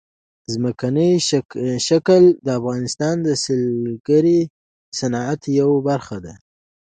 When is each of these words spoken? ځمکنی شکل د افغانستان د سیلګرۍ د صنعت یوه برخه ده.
ځمکنی 0.53 1.11
شکل 1.87 2.23
د 2.45 2.47
افغانستان 2.59 3.15
د 3.23 3.27
سیلګرۍ 3.43 4.39
د 4.45 4.49
صنعت 4.99 5.41
یوه 5.59 5.77
برخه 5.89 6.17
ده. 6.25 6.33